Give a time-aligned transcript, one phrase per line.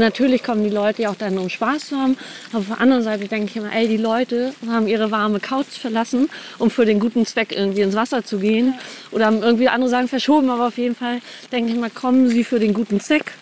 [0.00, 2.16] natürlich kommen die Leute ja auch dann, um Spaß zu haben.
[2.50, 5.78] Aber auf der anderen Seite denke ich immer, ey, die Leute haben ihre warme Couch
[5.78, 8.74] verlassen, um für den guten Zweck irgendwie ins Wasser zu gehen.
[9.12, 11.20] Oder haben irgendwie andere sagen verschoben, aber auf jeden Fall
[11.52, 13.32] denke ich mal, kommen sie für den guten Zweck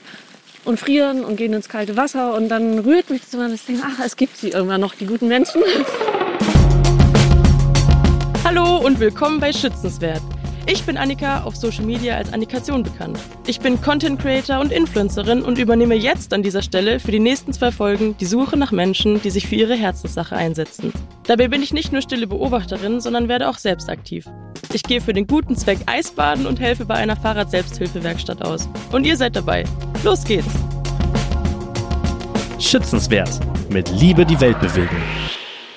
[0.65, 2.35] und frieren und gehen ins kalte Wasser.
[2.35, 5.07] Und dann rührt mich das immer das Ding, ach, es gibt sie irgendwann noch, die
[5.07, 5.63] guten Menschen.
[8.45, 10.23] Hallo und willkommen bei Schützenswert
[10.69, 13.19] ich bin Annika, auf Social Media als Annikation bekannt.
[13.47, 17.55] Ich bin Content Creator und Influencerin und übernehme jetzt an dieser Stelle für die nächsten
[17.55, 20.93] zwei Folgen die Suche nach Menschen, die sich für ihre Herzenssache einsetzen.
[21.27, 24.27] Dabei bin ich nicht nur stille Beobachterin, sondern werde auch selbst aktiv.
[24.75, 28.69] Ich gehe für den guten Zweck Eisbaden und helfe bei einer Fahrrad-Selbsthilfewerkstatt aus.
[28.93, 29.65] Und ihr seid dabei.
[30.05, 30.55] Los geht's!
[32.59, 33.41] Schützenswert.
[33.71, 35.03] Mit Liebe die Welt bewegen.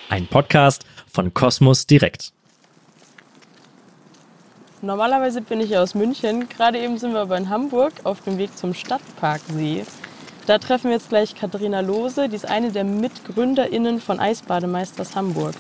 [0.09, 2.33] Ein Podcast von Kosmos Direkt.
[4.83, 6.49] Normalerweise bin ich ja aus München.
[6.49, 9.85] Gerade eben sind wir aber in Hamburg auf dem Weg zum Stadtparksee.
[10.47, 15.53] Da treffen wir jetzt gleich Katharina Lose, die ist eine der MitgründerInnen von Eisbademeisters Hamburg.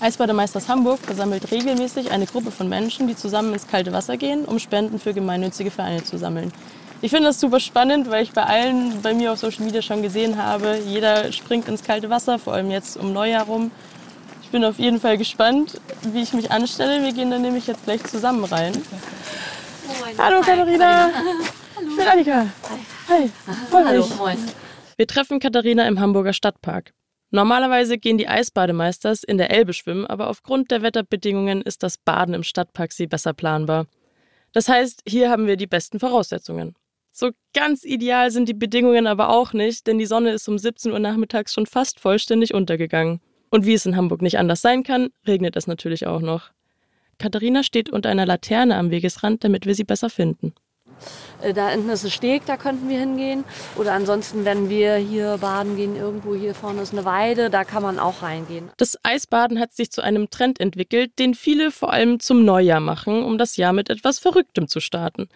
[0.00, 4.58] Eisbademeisters Hamburg versammelt regelmäßig eine Gruppe von Menschen, die zusammen ins kalte Wasser gehen, um
[4.58, 6.52] Spenden für gemeinnützige Vereine zu sammeln.
[7.00, 10.02] Ich finde das super spannend, weil ich bei allen bei mir auf Social Media schon
[10.02, 13.70] gesehen habe, jeder springt ins kalte Wasser, vor allem jetzt um Neujahr rum.
[14.46, 17.02] Ich bin auf jeden Fall gespannt, wie ich mich anstelle.
[17.02, 18.74] Wir gehen dann nämlich jetzt gleich zusammen rein.
[19.88, 20.18] Moin.
[20.18, 21.10] Hallo Katharina.
[21.12, 21.90] Hallo.
[21.90, 22.46] Ich bin Annika.
[23.08, 23.08] Hi.
[23.08, 23.30] Hi.
[23.72, 24.08] Hallo.
[24.18, 24.38] Moin.
[24.96, 26.94] Wir treffen Katharina im Hamburger Stadtpark.
[27.32, 32.32] Normalerweise gehen die Eisbademeisters in der Elbe schwimmen, aber aufgrund der Wetterbedingungen ist das Baden
[32.32, 33.86] im Stadtparksee besser planbar.
[34.52, 36.76] Das heißt, hier haben wir die besten Voraussetzungen.
[37.10, 40.92] So ganz ideal sind die Bedingungen aber auch nicht, denn die Sonne ist um 17
[40.92, 43.20] Uhr nachmittags schon fast vollständig untergegangen.
[43.56, 46.50] Und wie es in Hamburg nicht anders sein kann, regnet es natürlich auch noch.
[47.18, 50.52] Katharina steht unter einer Laterne am Wegesrand, damit wir sie besser finden.
[51.40, 53.44] Äh, da hinten ist ein Steg, da könnten wir hingehen.
[53.76, 57.82] Oder ansonsten, wenn wir hier baden gehen, irgendwo hier vorne ist eine Weide, da kann
[57.82, 58.68] man auch reingehen.
[58.76, 63.22] Das Eisbaden hat sich zu einem Trend entwickelt, den viele vor allem zum Neujahr machen,
[63.22, 65.30] um das Jahr mit etwas Verrücktem zu starten.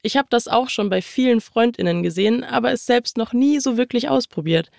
[0.00, 3.76] Ich habe das auch schon bei vielen Freundinnen gesehen, aber es selbst noch nie so
[3.76, 4.70] wirklich ausprobiert.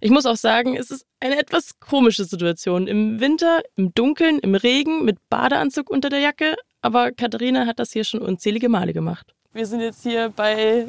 [0.00, 2.86] Ich muss auch sagen, es ist eine etwas komische Situation.
[2.86, 6.56] Im Winter, im Dunkeln, im Regen, mit Badeanzug unter der Jacke.
[6.82, 9.34] Aber Katharina hat das hier schon unzählige Male gemacht.
[9.52, 10.86] Wir sind jetzt hier bei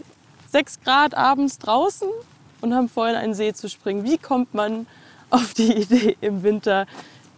[0.51, 2.09] 6 Grad abends draußen
[2.61, 4.03] und haben vor, in einen See zu springen.
[4.03, 4.87] Wie kommt man
[5.29, 6.87] auf die Idee, im Winter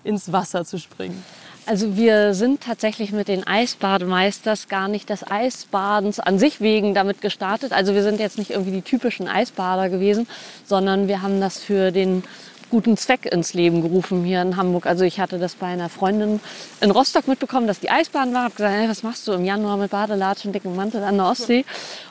[0.04, 1.24] ins Wasser zu springen?
[1.68, 7.20] Also wir sind tatsächlich mit den Eisbademeisters gar nicht des Eisbadens an sich wegen damit
[7.20, 7.74] gestartet.
[7.74, 10.30] Also wir sind jetzt nicht irgendwie die typischen Eisbader gewesen,
[10.66, 12.24] sondern wir haben das für den
[12.70, 14.86] guten Zweck ins Leben gerufen hier in Hamburg.
[14.86, 16.40] Also ich hatte das bei einer Freundin
[16.82, 18.44] in Rostock mitbekommen, dass die Eisbahn war.
[18.44, 21.66] Hab gesagt, hey, was machst du im Januar mit Badelatschen, dicken Mantel an der Ostsee?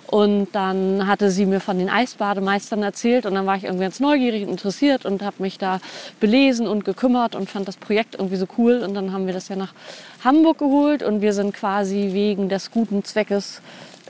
[0.07, 3.99] Und dann hatte sie mir von den Eisbademeistern erzählt und dann war ich irgendwie ganz
[3.99, 5.81] neugierig und interessiert und habe mich da
[6.21, 8.83] belesen und gekümmert und fand das Projekt irgendwie so cool.
[8.83, 9.75] Und dann haben wir das ja nach
[10.23, 13.61] Hamburg geholt und wir sind quasi wegen des guten Zweckes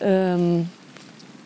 [0.01, 0.69] ähm,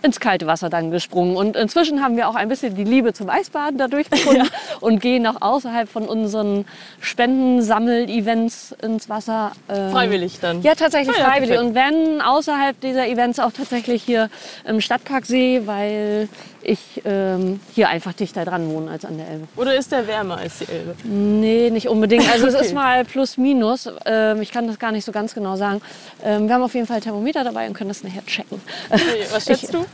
[0.03, 1.37] ins kalte Wasser dann gesprungen.
[1.37, 4.78] Und inzwischen haben wir auch ein bisschen die Liebe zum Eisbaden dadurch gefunden ja.
[4.81, 6.65] und gehen auch außerhalb von unseren
[7.00, 9.53] Spendensammel-Events ins Wasser.
[9.69, 10.62] Ähm, freiwillig dann?
[10.62, 11.56] Ja, tatsächlich ah, ja, freiwillig.
[11.56, 11.69] Perfekt.
[11.69, 14.31] Und wenn außerhalb dieser Events auch tatsächlich hier
[14.65, 16.28] im Stadtparksee, weil
[16.62, 19.48] ich ähm, hier einfach dichter dran wohne als an der Elbe.
[19.56, 20.94] Oder ist der wärmer als die Elbe?
[21.04, 22.31] Nee, nicht unbedingt.
[22.31, 22.56] Also okay.
[22.56, 23.88] es ist mal plus minus.
[24.04, 25.81] Ähm, ich kann das gar nicht so ganz genau sagen.
[26.22, 28.60] Ähm, wir haben auf jeden Fall Thermometer dabei und können das nachher checken.
[28.91, 29.84] Okay, was schätzt ich, du?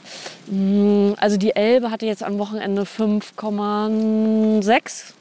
[0.53, 5.13] Mm, also die Elbe hatte jetzt am Wochenende 5,6.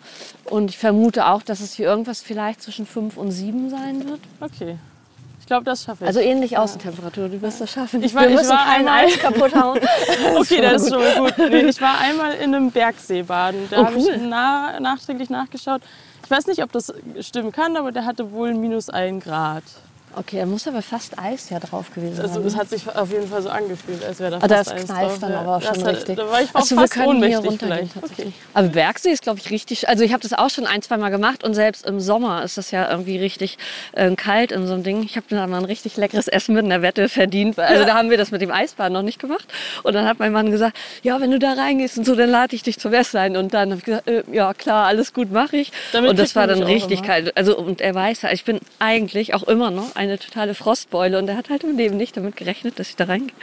[0.46, 4.20] Und ich vermute auch, dass es hier irgendwas vielleicht zwischen 5 und 7 sein wird.
[4.40, 4.78] Okay.
[5.46, 6.08] Ich glaube, das schaffe ich.
[6.08, 6.64] Also ähnlich ja.
[6.64, 8.02] Außentemperatur, du wirst das schaffen.
[8.02, 9.80] Ich war, Wir müssen ich war kein Eis kaputt hauen.
[10.38, 11.38] okay, das ist schon mal gut.
[11.38, 13.68] Nee, ich war einmal in einem Bergseebaden.
[13.70, 15.84] Da oh, habe ich na, nachträglich nachgeschaut.
[16.24, 19.62] Ich weiß nicht, ob das stimmen kann, aber der hatte wohl minus ein Grad.
[20.18, 22.26] Okay, da muss aber fast Eis ja drauf gewesen sein.
[22.26, 24.74] Also es hat sich auf jeden Fall so angefühlt, als wäre da ah, fast das
[24.74, 26.18] Eis knallt dann aber auch schon das richtig.
[26.18, 28.32] Da war ich also fast wir können hier runtergehen okay.
[28.54, 29.90] Aber Bergsee ist, glaube ich, richtig.
[29.90, 32.58] Also ich habe das auch schon ein, zwei Mal gemacht und selbst im Sommer ist
[32.58, 33.58] das ja irgendwie richtig
[33.92, 35.04] äh, kalt in so einem Ding.
[35.04, 37.60] Ich habe da mal ein richtig leckeres Essen mit einer Wette verdient.
[37.60, 37.86] Also ja.
[37.86, 39.48] da haben wir das mit dem Eisbahn noch nicht gemacht.
[39.84, 42.56] Und dann hat mein Mann gesagt, ja, wenn du da reingehst und so, dann lade
[42.56, 43.38] ich dich zum Essen ein.
[43.38, 45.72] Und dann habe ich gesagt, äh, ja klar, alles gut, mache ich.
[45.92, 47.36] Damit und das war dann richtig kalt.
[47.36, 51.18] Also und er weiß ja, ich bin eigentlich auch immer noch eine totale Frost Frostbeule
[51.18, 53.36] und er hat halt im Leben nicht damit gerechnet, dass ich da reingehe.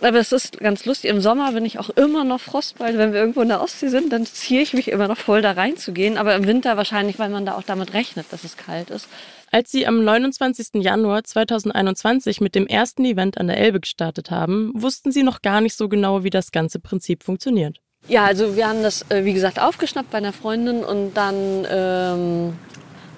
[0.00, 1.10] Aber es ist ganz lustig.
[1.10, 2.98] Im Sommer bin ich auch immer noch Frostbeule.
[2.98, 5.52] Wenn wir irgendwo in der Ostsee sind, dann ziehe ich mich immer noch voll da
[5.52, 6.18] reinzugehen.
[6.18, 9.08] Aber im Winter wahrscheinlich, weil man da auch damit rechnet, dass es kalt ist.
[9.50, 10.82] Als sie am 29.
[10.82, 15.60] Januar 2021 mit dem ersten Event an der Elbe gestartet haben, wussten sie noch gar
[15.60, 17.78] nicht so genau, wie das ganze Prinzip funktioniert.
[18.08, 22.52] Ja, also wir haben das, äh, wie gesagt, aufgeschnappt bei einer Freundin und dann ähm,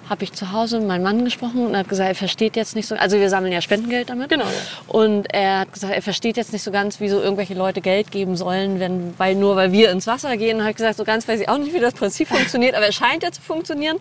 [0.09, 2.75] habe ich zu Hause mit meinem Mann gesprochen und er hat gesagt, er versteht jetzt
[2.75, 4.29] nicht so, also wir sammeln ja Spendengeld damit.
[4.29, 4.45] Genau.
[4.87, 8.11] Und er hat gesagt, er versteht jetzt nicht so ganz, wie so irgendwelche Leute Geld
[8.11, 10.59] geben sollen, wenn, weil nur weil wir ins Wasser gehen.
[10.59, 12.95] Und hat gesagt, so ganz weiß ich auch nicht, wie das Prinzip funktioniert, aber es
[12.95, 13.97] scheint ja zu funktionieren.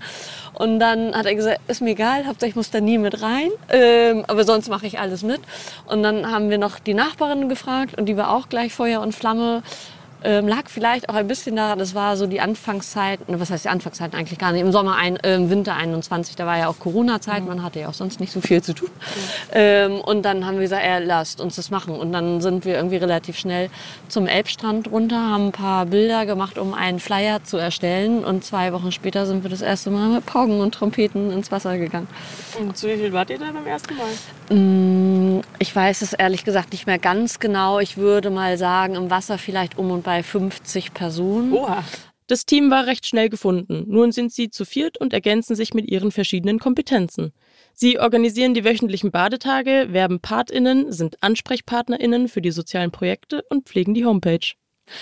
[0.55, 3.51] Und dann hat er gesagt, ist mir egal, Hauptsache ich muss da nie mit rein,
[3.69, 5.41] ähm, aber sonst mache ich alles mit.
[5.87, 9.15] Und dann haben wir noch die Nachbarin gefragt und die war auch gleich Feuer und
[9.15, 9.63] Flamme.
[10.25, 13.65] Ähm, lag vielleicht auch ein bisschen daran, das war so die Anfangszeit, ne, was heißt
[13.65, 16.69] die Anfangszeit eigentlich gar nicht, im Sommer, ein, äh, im Winter 21, da war ja
[16.69, 18.91] auch Corona-Zeit, man hatte ja auch sonst nicht so viel zu tun.
[19.53, 21.95] Ähm, und dann haben wir gesagt, er lasst uns das machen.
[21.95, 23.71] Und dann sind wir irgendwie relativ schnell
[24.09, 28.25] zum Elbstrand runter, haben ein paar Bilder gemacht, um einen Flyer zu erstellen.
[28.25, 31.79] Und zwei Wochen später sind wir das erste Mal mit Pauken und Trompeten ins Wasser
[31.79, 32.09] gegangen.
[32.59, 34.57] Und zu wie viel wart ihr da beim ersten Mal?
[34.57, 35.08] Mm,
[35.59, 37.79] Ich weiß es ehrlich gesagt nicht mehr ganz genau.
[37.81, 41.53] Ich würde mal sagen, im Wasser vielleicht um und bei 50 Personen.
[41.53, 41.85] Oha.
[42.29, 43.85] Das Team war recht schnell gefunden.
[43.87, 47.33] Nun sind sie zu viert und ergänzen sich mit ihren verschiedenen Kompetenzen.
[47.73, 53.95] Sie organisieren die wöchentlichen Badetage, werben PartInnen, sind AnsprechpartnerInnen für die sozialen Projekte und pflegen
[53.95, 54.53] die Homepage.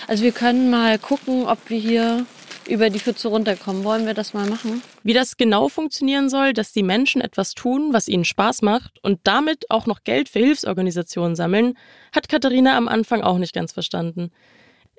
[0.07, 2.25] Also wir können mal gucken, ob wir hier
[2.67, 3.83] über die Pfütze runterkommen.
[3.83, 4.81] Wollen wir das mal machen?
[5.03, 9.19] Wie das genau funktionieren soll, dass die Menschen etwas tun, was ihnen Spaß macht und
[9.23, 11.77] damit auch noch Geld für Hilfsorganisationen sammeln,
[12.13, 14.31] hat Katharina am Anfang auch nicht ganz verstanden.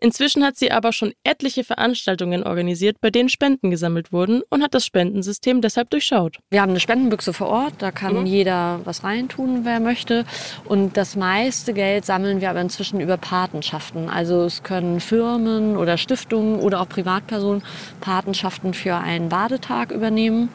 [0.01, 4.75] Inzwischen hat sie aber schon etliche Veranstaltungen organisiert, bei denen Spenden gesammelt wurden und hat
[4.75, 6.39] das Spendensystem deshalb durchschaut.
[6.51, 10.25] Wir haben eine Spendenbüchse vor Ort, da kann jeder was reintun, wer möchte.
[10.65, 14.09] Und das meiste Geld sammeln wir aber inzwischen über Patenschaften.
[14.09, 17.63] Also es können Firmen oder Stiftungen oder auch Privatpersonen
[18.01, 20.49] Patenschaften für einen Badetag übernehmen.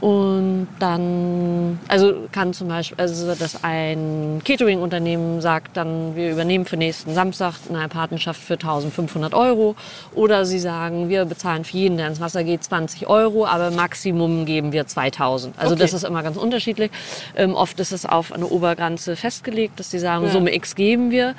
[0.00, 6.76] Und dann, also kann zum Beispiel, also dass ein Catering-Unternehmen sagt, dann wir übernehmen für
[6.76, 9.74] nächsten Samstag eine Patenschaft für 1500 Euro.
[10.14, 14.44] Oder sie sagen, wir bezahlen für jeden, der ins Wasser geht, 20 Euro, aber Maximum
[14.44, 15.58] geben wir 2000.
[15.58, 15.82] Also Okay.
[15.82, 16.90] das ist immer ganz unterschiedlich.
[17.34, 20.30] Ähm, oft ist es auf eine Obergrenze festgelegt, dass sie sagen, Ja.
[20.30, 21.34] Summe X geben wir,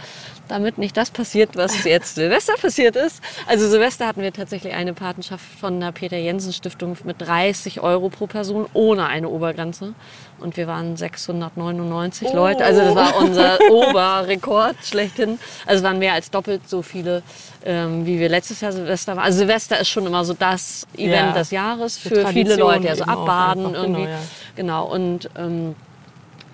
[0.48, 3.22] damit nicht das passiert, was jetzt Silvester passiert ist.
[3.48, 8.10] Also Silvester hatten wir tatsächlich eine Patenschaft von der Peter Jensen Stiftung mit 30 Euro
[8.10, 9.94] pro Person ohne eine Obergrenze.
[10.40, 12.36] Und wir waren 699 Oh.
[12.36, 12.64] Leute.
[12.64, 15.40] Also das war unser Oberrekord schlechthin.
[15.66, 17.24] Also es waren mehr als doppelt so viele,
[17.66, 19.26] ähm, wie wir letztes Jahr Silvester waren.
[19.26, 21.32] Also Silvester ist schon immer so das Event Ja.
[21.34, 22.90] des Jahres Die für viele Leute.
[22.90, 24.02] Also abbaden einfach, irgendwie.
[24.04, 24.20] genau, ja.
[24.56, 24.86] Genau.
[24.86, 25.76] Und ähm,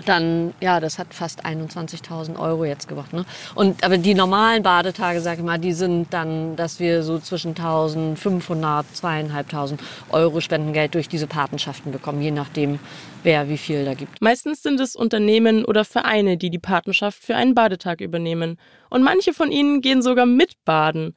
[0.06, 3.14] dann, ja, das hat fast 21.000 Euro jetzt gebracht.
[3.14, 3.26] Ne?
[3.56, 7.56] Und, aber die normalen Badetage, sag ich mal, die sind dann, dass wir so zwischen
[7.56, 9.80] 1.500, 2.500
[10.10, 12.80] Euro Spendengeld durch diese Patenschaften bekommen, je nachdem,
[13.24, 14.22] wer wie viel da gibt.
[14.22, 18.58] Meistens sind es Unternehmen oder Vereine, die die Patenschaft für einen Badetag übernehmen.
[18.90, 21.16] Und manche von ihnen gehen sogar mit baden.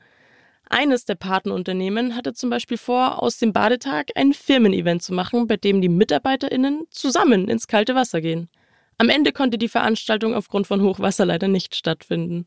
[0.68, 5.56] Eines der Patenunternehmen hatte zum Beispiel vor, aus dem Badetag ein Firmen-Event zu machen, bei
[5.56, 8.48] dem die MitarbeiterInnen zusammen ins kalte Wasser gehen.
[8.98, 12.46] Am Ende konnte die Veranstaltung aufgrund von Hochwasser leider nicht stattfinden.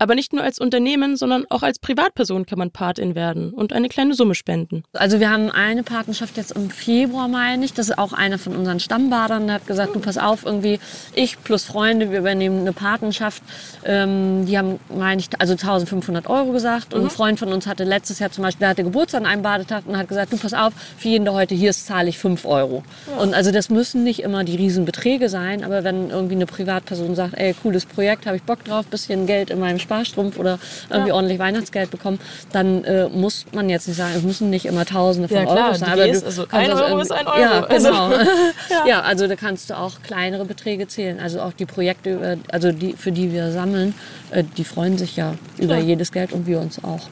[0.00, 3.90] Aber nicht nur als Unternehmen, sondern auch als Privatperson kann man Patin werden und eine
[3.90, 4.82] kleine Summe spenden.
[4.94, 7.74] Also wir haben eine Patenschaft jetzt im Februar, meine ich.
[7.74, 9.46] Das ist auch einer von unseren Stammbadern.
[9.46, 10.80] Der hat gesagt, du pass auf, irgendwie
[11.14, 13.42] ich plus Freunde, wir übernehmen eine Patenschaft.
[13.84, 16.94] Ähm, die haben, meine ich, also 1500 Euro gesagt.
[16.94, 19.42] Und ein Freund von uns hatte letztes Jahr zum Beispiel, der hatte Geburtstag an einem
[19.42, 22.16] Badetag und hat gesagt, du pass auf, für jeden, der heute hier ist, zahle ich
[22.16, 22.84] 5 Euro.
[23.18, 27.34] Und also das müssen nicht immer die Riesenbeträge sein, aber wenn irgendwie eine Privatperson sagt,
[27.34, 31.38] ey, cooles Projekt, habe ich Bock drauf, bisschen Geld in meinem Sparstrumpf oder irgendwie ordentlich
[31.40, 32.20] Weihnachtsgeld bekommen,
[32.52, 35.66] dann äh, muss man jetzt nicht sagen, es müssen nicht immer Tausende von Ja, klar,
[35.66, 35.88] Euros sein.
[35.90, 37.40] aber du also ein das Euro irgendwie- ist ein Euro.
[37.40, 38.10] Ja, Also- genau.
[38.70, 38.86] Ja.
[38.86, 39.00] ja.
[39.02, 41.18] also da kannst du auch kleinere Beträge zählen.
[41.18, 43.94] Also auch die Projekte, über- also die, für die wir sammeln,
[44.30, 45.80] äh, die freuen sich ja über Klar.
[45.80, 47.08] jedes Geld und wir uns auch.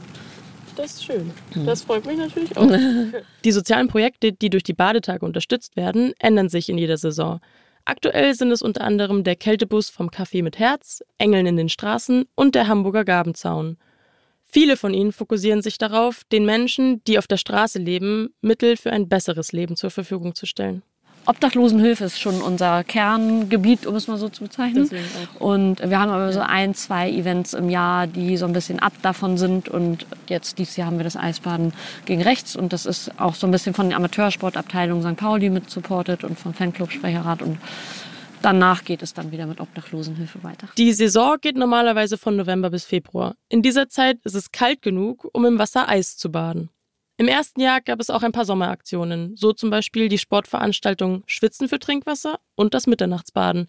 [0.76, 1.32] Das ist schön.
[1.66, 2.68] Das freut mich natürlich auch.
[3.44, 7.40] Die sozialen Projekte, die durch die Badetage unterstützt werden, ändern sich in jeder Saison.
[7.88, 12.26] Aktuell sind es unter anderem der Kältebus vom Café mit Herz, Engeln in den Straßen
[12.35, 13.78] und der Hamburger Gabenzaun.
[14.45, 18.92] Viele von ihnen fokussieren sich darauf, den Menschen, die auf der Straße leben, Mittel für
[18.92, 20.83] ein besseres Leben zur Verfügung zu stellen.
[21.28, 24.88] Obdachlosenhilfe ist schon unser Kerngebiet, um es mal so zu bezeichnen.
[25.38, 28.94] Und wir haben aber so ein, zwei Events im Jahr, die so ein bisschen ab
[29.02, 29.68] davon sind.
[29.68, 31.75] Und jetzt dieses Jahr haben wir das Eisbaden
[32.06, 32.56] gegen rechts.
[32.56, 35.18] Und das ist auch so ein bisschen von der Amateursportabteilung St.
[35.18, 37.42] Pauli mit supported und vom Fanclub Sprecherrat.
[37.42, 37.58] Und
[38.40, 40.68] danach geht es dann wieder mit Obdachlosenhilfe weiter.
[40.78, 43.35] Die Saison geht normalerweise von November bis Februar.
[43.50, 46.70] In dieser Zeit ist es kalt genug, um im Wasser Eis zu baden.
[47.21, 51.69] Im ersten Jahr gab es auch ein paar Sommeraktionen, so zum Beispiel die Sportveranstaltung Schwitzen
[51.69, 53.69] für Trinkwasser und das Mitternachtsbaden.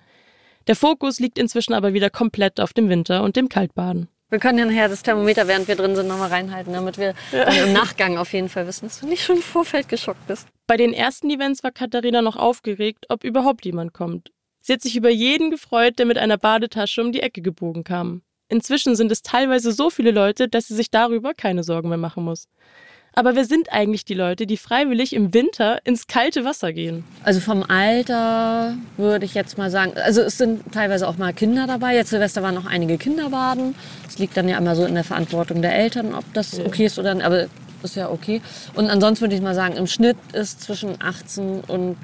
[0.67, 4.07] Der Fokus liegt inzwischen aber wieder komplett auf dem Winter und dem Kaltbaden.
[4.29, 7.45] Wir können ja nachher das Thermometer, während wir drin sind, nochmal reinhalten, damit wir ja.
[7.63, 10.47] im Nachgang auf jeden Fall wissen, dass du nicht schon im Vorfeld geschockt bist.
[10.67, 14.31] Bei den ersten Events war Katharina noch aufgeregt, ob überhaupt jemand kommt.
[14.61, 18.21] Sie hat sich über jeden gefreut, der mit einer Badetasche um die Ecke gebogen kam.
[18.47, 22.23] Inzwischen sind es teilweise so viele Leute, dass sie sich darüber keine Sorgen mehr machen
[22.23, 22.47] muss.
[23.19, 27.03] Aber wer sind eigentlich die Leute, die freiwillig im Winter ins kalte Wasser gehen?
[27.21, 31.67] Also vom Alter würde ich jetzt mal sagen, also es sind teilweise auch mal Kinder
[31.67, 31.95] dabei.
[31.95, 33.75] Jetzt Silvester waren noch einige Kinder baden.
[34.07, 36.97] Es liegt dann ja immer so in der Verantwortung der Eltern, ob das okay ist
[36.97, 37.25] oder nicht.
[37.25, 37.47] Aber
[37.83, 38.41] ist ja okay.
[38.75, 41.97] Und ansonsten würde ich mal sagen, im Schnitt ist zwischen 18 und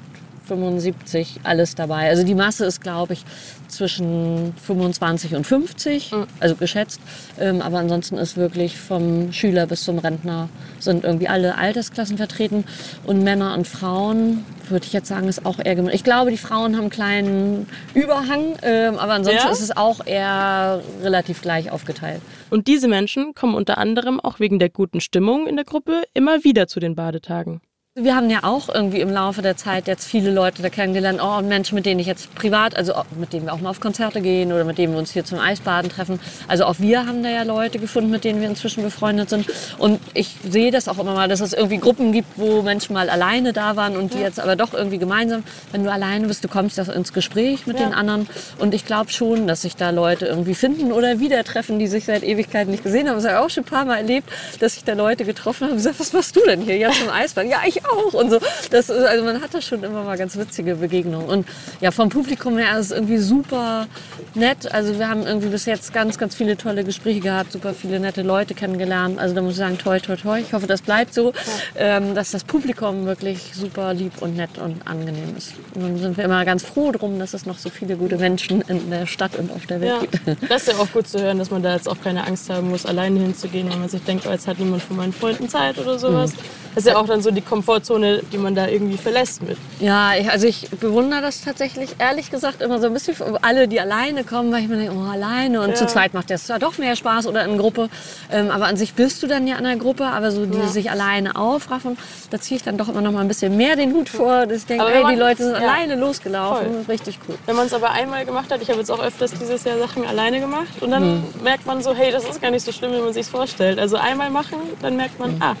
[0.46, 2.08] 75 alles dabei.
[2.08, 3.24] Also die Masse ist, glaube ich,
[3.68, 6.26] zwischen 25 und 50, mhm.
[6.40, 7.00] also geschätzt.
[7.38, 10.48] Ähm, aber ansonsten ist wirklich vom Schüler bis zum Rentner
[10.78, 12.64] sind irgendwie alle Altersklassen vertreten.
[13.04, 15.94] Und Männer und Frauen, würde ich jetzt sagen, ist auch eher gemischt.
[15.94, 19.52] Ich glaube, die Frauen haben einen kleinen Überhang, ähm, aber ansonsten ja?
[19.52, 22.20] ist es auch eher relativ gleich aufgeteilt.
[22.50, 26.44] Und diese Menschen kommen unter anderem auch wegen der guten Stimmung in der Gruppe immer
[26.44, 27.60] wieder zu den Badetagen.
[27.98, 31.40] Wir haben ja auch irgendwie im Laufe der Zeit jetzt viele Leute da kennengelernt, oh,
[31.40, 34.52] Menschen, mit denen ich jetzt privat, also mit denen wir auch mal auf Konzerte gehen
[34.52, 36.20] oder mit denen wir uns hier zum Eisbaden treffen.
[36.46, 39.46] Also auch wir haben da ja Leute gefunden, mit denen wir inzwischen befreundet sind.
[39.78, 43.08] Und ich sehe das auch immer mal, dass es irgendwie Gruppen gibt, wo Menschen mal
[43.08, 45.42] alleine da waren und die jetzt aber doch irgendwie gemeinsam.
[45.72, 47.86] Wenn du alleine bist, du kommst ja ins Gespräch mit ja.
[47.86, 48.28] den anderen.
[48.58, 52.04] Und ich glaube schon, dass sich da Leute irgendwie finden oder wieder treffen, die sich
[52.04, 53.16] seit Ewigkeiten nicht gesehen haben.
[53.16, 54.28] Das habe ich auch schon ein paar Mal erlebt,
[54.60, 56.76] dass sich da Leute getroffen haben und gesagt, was machst du denn hier?
[56.76, 57.50] Ja, zum Eisbaden.
[57.50, 58.38] Ja, ich auch und so.
[58.70, 61.28] Das ist, also man hat da schon immer mal ganz witzige Begegnungen.
[61.28, 61.46] Und
[61.80, 63.86] ja, vom Publikum her ist es irgendwie super
[64.34, 64.72] nett.
[64.72, 68.22] Also wir haben irgendwie bis jetzt ganz, ganz viele tolle Gespräche gehabt, super viele nette
[68.22, 69.18] Leute kennengelernt.
[69.18, 70.40] Also da muss ich sagen, toi, toi, toi.
[70.40, 71.96] Ich hoffe, das bleibt so, ja.
[71.96, 75.54] ähm, dass das Publikum wirklich super lieb und nett und angenehm ist.
[75.74, 78.62] Und dann sind wir immer ganz froh drum, dass es noch so viele gute Menschen
[78.62, 80.00] in der Stadt und auf der Welt ja.
[80.00, 80.16] gibt.
[80.48, 82.70] Das ist ja auch gut zu hören, dass man da jetzt auch keine Angst haben
[82.70, 85.78] muss, alleine hinzugehen, wenn man sich denkt, oh, jetzt hat niemand von meinen Freunden Zeit
[85.78, 86.32] oder sowas.
[86.32, 86.38] Mhm.
[86.74, 87.40] Das ist ja auch dann so die
[87.76, 89.58] Komfortzone, die man da irgendwie verlässt mit.
[89.80, 93.68] Ja, ich, also ich bewundere das tatsächlich, ehrlich gesagt, immer so ein bisschen für alle,
[93.68, 95.74] die alleine kommen, weil ich mir denke, oh, alleine und ja.
[95.74, 97.88] zu zweit macht das ja doch mehr Spaß oder in Gruppe.
[98.30, 100.66] Ähm, aber an sich bist du dann ja in einer Gruppe, aber so die ja.
[100.68, 101.98] sich alleine aufraffen,
[102.30, 104.58] da ziehe ich dann doch immer noch mal ein bisschen mehr den Hut vor, dass
[104.58, 105.68] ich denke, ey, die Leute sind ja.
[105.68, 106.84] alleine losgelaufen.
[106.84, 106.94] Voll.
[106.94, 107.36] Richtig cool.
[107.46, 110.06] Wenn man es aber einmal gemacht hat, ich habe jetzt auch öfters dieses Jahr Sachen
[110.06, 111.24] alleine gemacht und dann hm.
[111.42, 113.78] merkt man so, hey, das ist gar nicht so schlimm, wie man sich vorstellt.
[113.78, 115.42] Also einmal machen, dann merkt man, hm.
[115.42, 115.56] ah,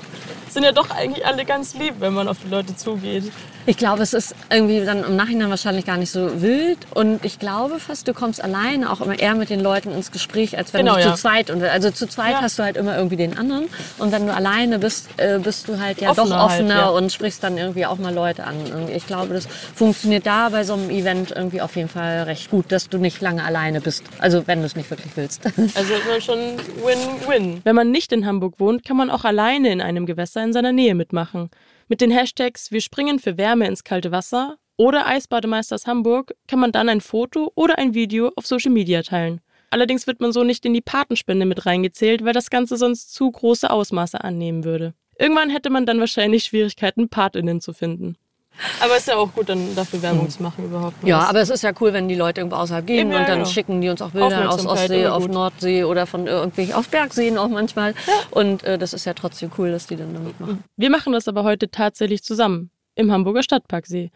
[0.56, 3.24] sind ja doch eigentlich alle ganz lieb, wenn man auf die Leute zugeht.
[3.68, 6.78] Ich glaube, es ist irgendwie dann im Nachhinein wahrscheinlich gar nicht so wild.
[6.94, 10.56] Und ich glaube fast, du kommst alleine auch immer eher mit den Leuten ins Gespräch,
[10.56, 11.14] als wenn genau, du ja.
[11.14, 11.50] zu zweit.
[11.50, 12.42] Und also zu zweit ja.
[12.42, 13.64] hast du halt immer irgendwie den anderen.
[13.98, 16.88] Und wenn du alleine bist, äh, bist du halt ja offener doch offener halt, ja.
[16.90, 18.56] und sprichst dann irgendwie auch mal Leute an.
[18.94, 22.70] Ich glaube, das funktioniert da bei so einem Event irgendwie auf jeden Fall recht gut,
[22.70, 24.04] dass du nicht lange alleine bist.
[24.20, 25.42] Also wenn du es nicht wirklich willst.
[25.74, 27.60] Also ist schon Win-Win.
[27.64, 30.72] Wenn man nicht in Hamburg wohnt, kann man auch alleine in einem Gewässer in seiner
[30.72, 31.50] Nähe mitmachen.
[31.88, 36.72] Mit den Hashtags Wir springen für Wärme ins kalte Wasser oder Eisbademeisters Hamburg kann man
[36.72, 39.40] dann ein Foto oder ein Video auf Social Media teilen.
[39.70, 43.30] Allerdings wird man so nicht in die Patenspende mit reingezählt, weil das Ganze sonst zu
[43.30, 44.94] große Ausmaße annehmen würde.
[45.16, 48.16] Irgendwann hätte man dann wahrscheinlich Schwierigkeiten, Patinnen zu finden.
[48.80, 50.96] Aber es ist ja auch gut, dann dafür Werbung zu machen überhaupt.
[51.06, 53.38] Ja, aber es ist ja cool, wenn die Leute irgendwo außerhalb gehen ja, und dann
[53.38, 53.50] genau.
[53.50, 57.48] schicken die uns auch Bilder aus Ostsee, auf Nordsee oder von irgendwie auf Bergseen auch
[57.48, 57.92] manchmal.
[58.06, 58.12] Ja.
[58.30, 60.64] Und äh, das ist ja trotzdem cool, dass die dann damit machen.
[60.76, 64.10] Wir machen das aber heute tatsächlich zusammen im Hamburger Stadtparksee.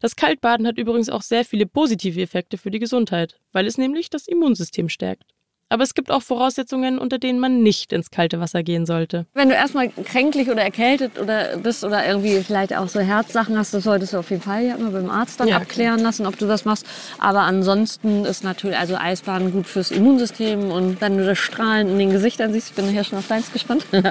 [0.00, 4.10] Das Kaltbaden hat übrigens auch sehr viele positive Effekte für die Gesundheit, weil es nämlich
[4.10, 5.33] das Immunsystem stärkt.
[5.70, 9.26] Aber es gibt auch Voraussetzungen, unter denen man nicht ins kalte Wasser gehen sollte.
[9.34, 13.72] Wenn du erstmal kränklich oder erkältet oder bist oder irgendwie vielleicht auch so Herzsachen hast,
[13.72, 16.08] das solltest du auf jeden Fall ja immer beim Arzt dann ja, abklären klar.
[16.08, 16.86] lassen, ob du das machst.
[17.18, 21.98] Aber ansonsten ist natürlich also Eisbaden gut fürs Immunsystem und wenn du das Strahlen in
[21.98, 24.04] den Gesichtern siehst, ich bin nachher schon auf deins gespannt, ähm,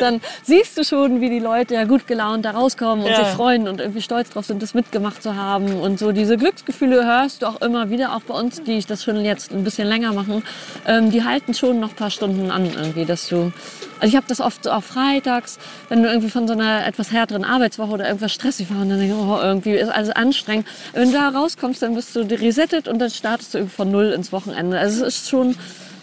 [0.00, 3.24] dann siehst du schon, wie die Leute ja gut gelaunt da rauskommen und ja.
[3.24, 7.04] sich freuen und irgendwie stolz drauf sind, das mitgemacht zu haben und so diese Glücksgefühle
[7.04, 9.86] hörst du auch immer wieder, auch bei uns, die ich das schon jetzt ein bisschen
[9.86, 10.39] länger mache
[10.86, 13.52] ähm, die halten schon noch ein paar Stunden an irgendwie, dass du
[14.00, 15.58] also ich habe das oft so auch freitags,
[15.90, 18.98] wenn du irgendwie von so einer etwas härteren Arbeitswoche oder irgendwas stressig war und dann
[18.98, 20.66] denkst oh, irgendwie ist alles anstrengend.
[20.94, 24.12] Wenn du da rauskommst, dann bist du resettet und dann startest du irgendwie von null
[24.12, 24.78] ins Wochenende.
[24.78, 25.54] Also es ist schon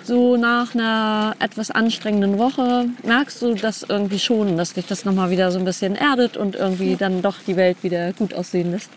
[0.03, 5.31] so nach einer etwas anstrengenden Woche merkst du das irgendwie schon, dass dich das nochmal
[5.31, 8.89] wieder so ein bisschen erdet und irgendwie dann doch die Welt wieder gut aussehen lässt.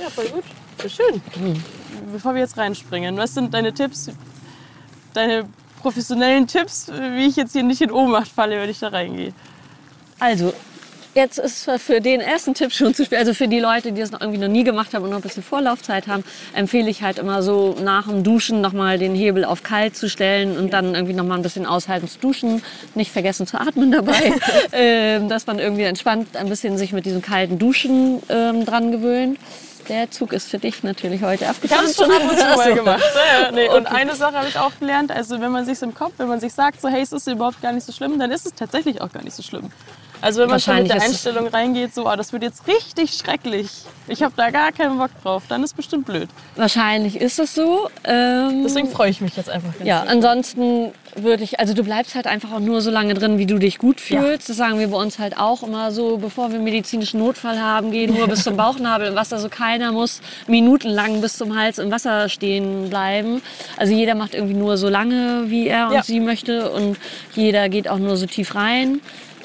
[0.00, 0.44] Ja, voll gut.
[0.90, 1.22] Schön.
[1.32, 1.62] Hm.
[2.12, 4.10] Bevor wir jetzt reinspringen, was sind deine Tipps,
[5.14, 5.48] deine
[5.80, 9.32] professionellen Tipps, wie ich jetzt hier nicht in Ohnmacht falle, wenn ich da reingehe?
[10.18, 10.52] Also,
[11.14, 13.18] jetzt ist es für den ersten Tipp schon zu spät.
[13.18, 15.22] Also für die Leute, die das noch irgendwie noch nie gemacht haben und noch ein
[15.22, 19.62] bisschen Vorlaufzeit haben, empfehle ich halt immer so nach dem Duschen nochmal den Hebel auf
[19.62, 22.62] kalt zu stellen und dann irgendwie nochmal ein bisschen aushalten zu duschen.
[22.94, 24.32] Nicht vergessen zu atmen dabei.
[24.72, 29.38] ähm, dass man irgendwie entspannt ein bisschen sich mit diesem kalten Duschen ähm, dran gewöhnt.
[29.88, 31.86] Der Zug ist für dich natürlich heute abgefahren.
[31.90, 33.04] Ich habe schon ab und zu mal gemacht.
[33.38, 33.68] Ja, nee.
[33.68, 36.40] Und eine Sache habe ich auch gelernt, also wenn man sich im Kopf, wenn man
[36.40, 39.02] sich sagt, so hey, es ist überhaupt gar nicht so schlimm, dann ist es tatsächlich
[39.02, 39.70] auch gar nicht so schlimm.
[40.20, 43.68] Also wenn man schon mit der Einstellung reingeht, so, oh, das wird jetzt richtig schrecklich,
[44.06, 46.28] ich habe da gar keinen Bock drauf, dann ist bestimmt blöd.
[46.56, 47.88] Wahrscheinlich ist es so.
[48.04, 50.10] Ähm, Deswegen freue ich mich jetzt einfach ganz Ja, sehr.
[50.10, 53.58] ansonsten würde ich, also du bleibst halt einfach auch nur so lange drin, wie du
[53.58, 54.48] dich gut fühlst.
[54.48, 54.54] Ja.
[54.54, 57.90] Das sagen wir bei uns halt auch immer so, bevor wir einen medizinischen Notfall haben,
[57.92, 59.38] gehen nur bis zum Bauchnabel im Wasser.
[59.38, 63.42] So keiner muss minutenlang bis zum Hals im Wasser stehen bleiben.
[63.76, 66.02] Also jeder macht irgendwie nur so lange, wie er und ja.
[66.02, 66.98] sie möchte und
[67.34, 69.00] jeder geht auch nur so tief rein.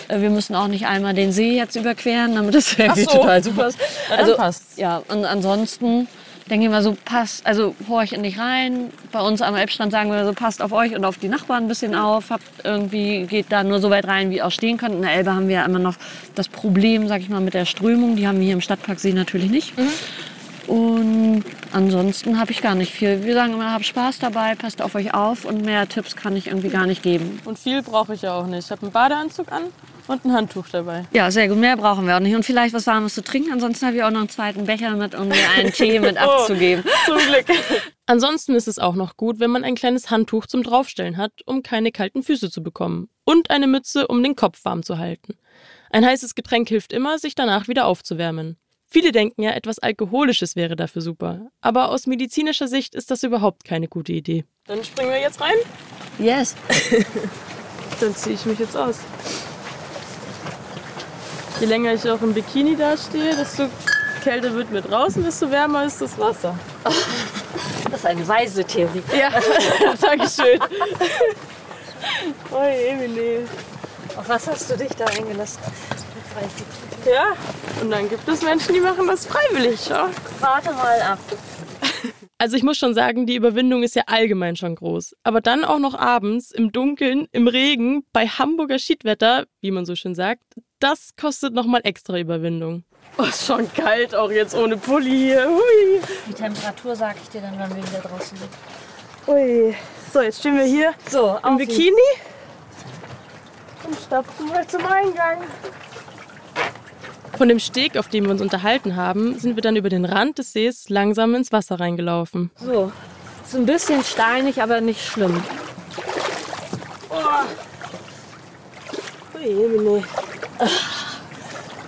[0.07, 3.11] Äh, wir müssen auch nicht einmal den See jetzt überqueren, damit das irgendwie so.
[3.11, 3.79] total super ist.
[4.09, 4.77] Also, passt.
[4.77, 6.07] Ja, und ansonsten
[6.49, 8.91] denke ich mal so, passt, also horch in dich rein.
[9.11, 11.67] Bei uns am Elbstrand sagen wir so, passt auf euch und auf die Nachbarn ein
[11.67, 12.31] bisschen auf.
[12.31, 14.95] Habt irgendwie, geht da nur so weit rein, wie ihr auch stehen könnt.
[14.95, 15.95] In der Elbe haben wir ja immer noch
[16.35, 18.15] das Problem, sag ich mal, mit der Strömung.
[18.15, 19.77] Die haben wir hier im Stadtparksee natürlich nicht.
[19.77, 19.89] Mhm.
[20.67, 23.23] Und ansonsten habe ich gar nicht viel.
[23.23, 26.47] Wir sagen immer, habt Spaß dabei, passt auf euch auf und mehr Tipps kann ich
[26.47, 27.39] irgendwie gar nicht geben.
[27.45, 28.65] Und viel brauche ich ja auch nicht.
[28.65, 29.63] Ich habe einen Badeanzug an,
[30.09, 31.05] und ein Handtuch dabei.
[31.13, 31.57] Ja, sehr gut.
[31.57, 32.35] Mehr brauchen wir auch nicht.
[32.35, 33.51] Und vielleicht was Warmes zu trinken.
[33.51, 36.29] Ansonsten habe ich auch noch einen zweiten Becher mit, um mir einen Tee mit oh,
[36.29, 36.83] abzugeben.
[37.05, 37.45] zum Glück.
[38.07, 41.61] Ansonsten ist es auch noch gut, wenn man ein kleines Handtuch zum Draufstellen hat, um
[41.61, 43.09] keine kalten Füße zu bekommen.
[43.23, 45.35] Und eine Mütze, um den Kopf warm zu halten.
[45.91, 48.57] Ein heißes Getränk hilft immer, sich danach wieder aufzuwärmen.
[48.91, 51.51] Viele denken ja, etwas Alkoholisches wäre dafür super.
[51.61, 54.45] Aber aus medizinischer Sicht ist das überhaupt keine gute Idee.
[54.65, 55.55] Dann springen wir jetzt rein?
[56.17, 56.55] Yes.
[57.99, 58.97] Dann ziehe ich mich jetzt aus.
[61.59, 63.67] Je länger ich auch im Bikini dastehe, desto
[64.23, 66.57] kälter wird mir draußen, desto wärmer ist das Wasser.
[67.91, 69.01] Das ist eine weise Theorie.
[69.17, 69.31] Ja,
[70.01, 70.59] Dankeschön.
[72.51, 73.39] Oh Emily.
[74.15, 75.59] Auf was hast du dich da eingelassen?
[77.05, 77.33] Ja,
[77.81, 79.87] und dann gibt es Menschen, die machen das freiwillig.
[79.87, 80.09] Ja?
[80.39, 81.19] Warte mal ab.
[82.37, 85.13] Also ich muss schon sagen, die Überwindung ist ja allgemein schon groß.
[85.23, 89.95] Aber dann auch noch abends, im Dunkeln, im Regen, bei Hamburger Schiedwetter, wie man so
[89.95, 90.43] schön sagt,
[90.79, 92.85] das kostet nochmal extra Überwindung.
[93.17, 95.49] Oh, ist schon kalt, auch jetzt ohne Pulli hier.
[95.49, 95.99] Hui.
[96.29, 98.49] Die Temperatur sage ich dir dann, wenn wir wieder draußen sind.
[99.27, 99.75] Ui.
[100.13, 101.91] So, jetzt stehen wir hier so, im Bikini
[103.85, 105.39] und stapfen mal zum Eingang.
[107.39, 110.39] Von dem Steg, auf dem wir uns unterhalten haben, sind wir dann über den Rand
[110.39, 112.51] des Sees langsam ins Wasser reingelaufen.
[112.57, 112.91] So,
[113.45, 115.41] ist ein bisschen steinig, aber nicht schlimm.
[117.09, 117.15] Oh,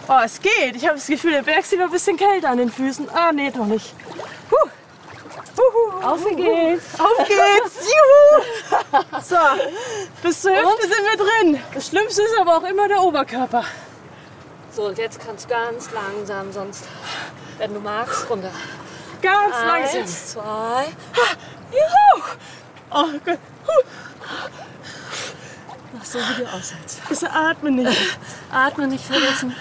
[0.07, 0.77] oh es geht.
[0.77, 3.09] Ich habe das Gefühl, der Berg sieht noch ein bisschen kälter an den Füßen.
[3.13, 3.93] Ah, nee, doch nicht.
[4.51, 4.69] Huh.
[6.01, 6.97] Auf geht's.
[6.97, 7.89] Auf geht's.
[7.91, 9.03] Juhu.
[9.21, 9.35] So,
[10.23, 10.81] bis zur Hüfte Und?
[10.81, 11.61] sind wir drin.
[11.73, 13.65] Das Schlimmste ist aber auch immer der Oberkörper.
[14.73, 16.85] So, und jetzt kannst du ganz langsam, sonst,
[17.57, 18.51] wenn du magst, runter.
[19.21, 20.43] Ganz Eins, langsam.
[20.43, 20.85] zwei.
[21.71, 22.23] Juhu!
[22.91, 23.39] Oh Gott.
[25.93, 27.07] Mach so, wie du aushältst.
[27.07, 28.17] Bitte atme nicht.
[28.51, 29.55] Atme nicht vergessen.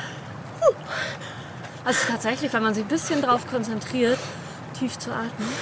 [1.85, 4.19] Also tatsächlich, wenn man sich ein bisschen drauf konzentriert,
[4.79, 5.53] tief zu atmen.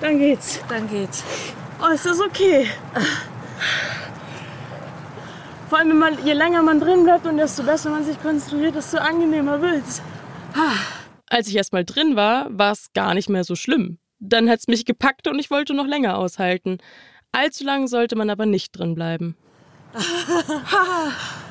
[0.00, 0.60] Dann geht's.
[0.68, 1.24] Dann geht's.
[1.82, 2.70] Oh, ist das okay?
[5.68, 8.98] Vor allem, man, je länger man drin bleibt und desto besser man sich konzentriert, desto
[8.98, 10.00] angenehmer wird's.
[11.26, 13.98] Als ich erst mal drin war, war es gar nicht mehr so schlimm.
[14.18, 16.78] Dann hat's mich gepackt und ich wollte noch länger aushalten.
[17.32, 19.36] Allzu lange sollte man aber nicht drin bleiben.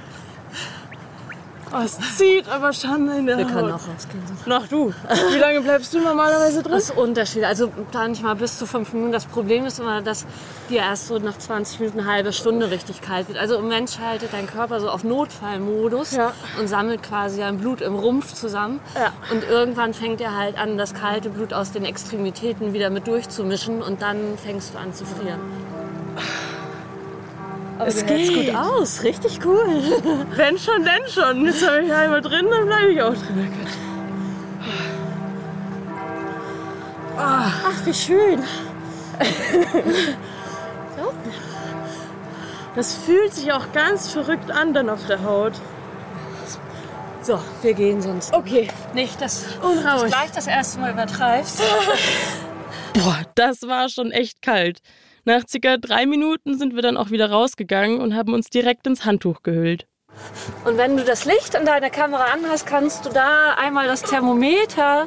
[1.73, 3.53] Oh, es zieht aber schon in der Wir Haut.
[3.53, 4.23] können auch rausgehen.
[4.45, 4.93] Nach du.
[5.33, 6.71] Wie lange bleibst du normalerweise drin?
[6.71, 7.43] Das ist Unterschied.
[7.43, 9.11] Also manchmal bis zu fünf Minuten.
[9.11, 10.25] Das Problem ist immer, dass
[10.69, 13.37] dir erst so nach 20 Minuten eine halbe Stunde richtig kalt wird.
[13.37, 16.31] Also im Mensch schaltet dein Körper so auf Notfallmodus Ja.
[16.59, 18.79] und sammelt quasi ein Blut im Rumpf zusammen.
[18.95, 19.11] Ja.
[19.31, 23.81] Und irgendwann fängt er halt an, das kalte Blut aus den Extremitäten wieder mit durchzumischen
[23.83, 25.39] und dann fängst du an zu frieren.
[27.77, 28.47] Aber Es du hältst geht.
[28.53, 29.65] gut aus, richtig cool.
[30.35, 31.45] Wenn schon, denn schon.
[31.45, 33.51] Jetzt habe ich einmal drin, dann bleibe ich auch drin.
[37.19, 38.43] Ach, wie schön.
[42.75, 45.53] Das fühlt sich auch ganz verrückt an dann auf der Haut.
[47.23, 48.33] So, wir gehen sonst.
[48.33, 48.67] Okay.
[48.93, 50.03] Nicht, dass Unruhig.
[50.03, 51.59] du gleich das erste Mal übertreibst.
[52.93, 54.79] Boah, das war schon echt kalt.
[55.27, 59.03] Nach circa drei Minuten sind wir dann auch wieder rausgegangen und haben uns direkt ins
[59.03, 59.85] Handtuch gehüllt.
[60.63, 64.03] Und wenn du das Licht in deiner Kamera an hast, kannst du da einmal das
[64.03, 65.05] Thermometer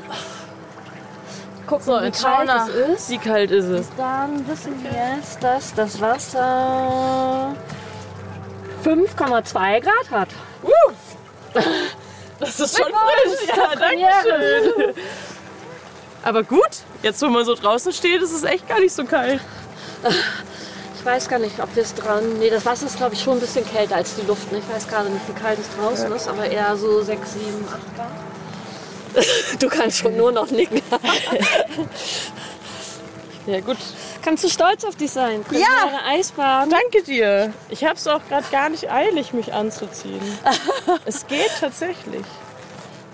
[1.67, 2.69] gucken, So, wie kalt nach.
[2.69, 3.09] es ist.
[3.09, 3.89] Wie kalt ist es?
[3.97, 7.57] Dann wissen wir jetzt, dass das Wasser
[8.85, 10.29] 5,2 Grad hat.
[12.41, 13.57] Das ist schon frisch.
[13.57, 14.95] Ja, danke schön.
[16.23, 16.61] Aber gut,
[17.03, 19.41] jetzt wo man so draußen steht, ist es echt gar nicht so kalt.
[20.99, 22.39] Ich weiß gar nicht, ob wir es dran.
[22.39, 24.53] Nee, das Wasser ist, glaube ich, schon ein bisschen kälter als die Luft.
[24.53, 24.59] ne?
[24.59, 27.97] Ich weiß gerade nicht, wie kalt es draußen ist, aber eher so 6, 7, 8
[27.97, 28.11] Grad.
[29.59, 30.83] Du kannst schon nur noch nicken.
[33.47, 33.79] Ja gut,
[34.23, 35.45] Kannst du stolz auf dich sein?
[35.51, 35.67] Ja.
[35.67, 36.71] Premiere Eisbaden.
[36.71, 37.53] danke dir.
[37.71, 40.21] Ich habe es auch gerade gar nicht eilig, mich anzuziehen.
[41.07, 42.25] es geht tatsächlich.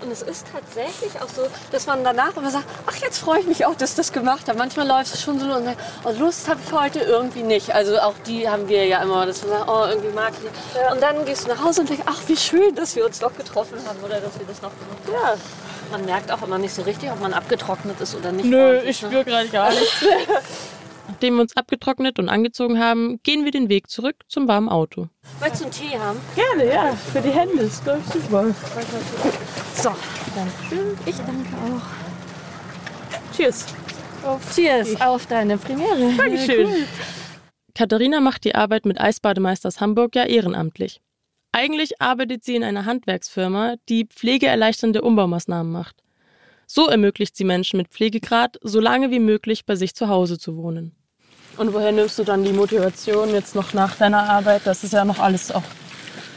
[0.01, 3.47] Und es ist tatsächlich auch so, dass man danach immer sagt, ach jetzt freue ich
[3.47, 4.57] mich auch, dass ich das gemacht habe.
[4.57, 7.73] Manchmal läuft es schon so und sagt, oh, Lust habe ich heute irgendwie nicht.
[7.73, 10.91] Also auch die haben wir ja immer, dass wir sagen, oh irgendwie mag ich nicht.
[10.91, 13.35] Und dann gehst du nach Hause und denkst, ach wie schön, dass wir uns doch
[13.35, 15.13] getroffen haben oder dass wir das noch gemacht haben.
[15.13, 15.35] Ja.
[15.91, 18.45] Man merkt auch immer nicht so richtig, ob man abgetrocknet ist oder nicht.
[18.45, 19.07] Nö, ich ne?
[19.07, 20.01] spüre gerade gar nichts.
[21.07, 25.09] Nachdem wir uns abgetrocknet und angezogen haben, gehen wir den Weg zurück zum warmen Auto.
[25.39, 26.19] Möchtest du einen Tee haben?
[26.35, 26.93] Gerne, ja.
[26.93, 28.53] Für die Hände ist, glaube ich, super.
[29.75, 29.95] So,
[30.35, 30.97] Dankeschön.
[31.05, 33.35] Ich danke auch.
[33.35, 33.65] Cheers.
[34.53, 36.13] Cheers auf deine Premiere.
[36.17, 36.67] Dankeschön.
[37.73, 40.99] Katharina macht die Arbeit mit Eisbademeisters Hamburg ja ehrenamtlich.
[41.51, 46.03] Eigentlich arbeitet sie in einer Handwerksfirma, die pflegeerleichternde Umbaumaßnahmen macht.
[46.65, 50.57] So ermöglicht sie Menschen mit Pflegegrad, so lange wie möglich bei sich zu Hause zu
[50.57, 50.96] wohnen.
[51.57, 54.61] Und woher nimmst du dann die Motivation jetzt noch nach deiner Arbeit?
[54.65, 55.63] Das ist ja noch alles auch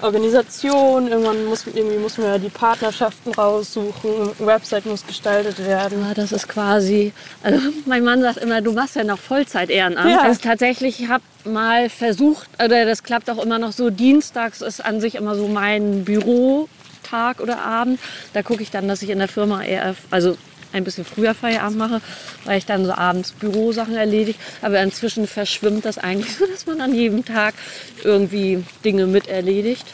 [0.03, 1.09] Organisation.
[1.09, 4.31] Irgendwann muss, irgendwie muss man ja die Partnerschaften raussuchen.
[4.39, 6.05] Website muss gestaltet werden.
[6.07, 10.11] Ja, das ist quasi, also mein Mann sagt immer, du machst ja noch Vollzeit-Ehrenamt.
[10.11, 10.23] Ja.
[10.23, 14.85] Also tatsächlich, ich habe mal versucht, oder das klappt auch immer noch so, dienstags ist
[14.85, 18.01] an sich immer so mein Bürotag oder Abend.
[18.33, 20.37] Da gucke ich dann, dass ich in der Firma eher, also
[20.73, 22.01] ein bisschen früher Feierabend mache,
[22.45, 24.39] weil ich dann so abends Bürosachen erledige.
[24.63, 27.55] Aber inzwischen verschwimmt das eigentlich so, dass man an jedem Tag
[28.03, 29.87] irgendwie Dinge miterledigt.